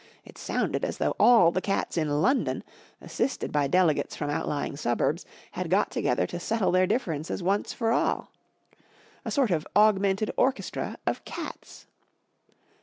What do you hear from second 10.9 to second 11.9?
of cats.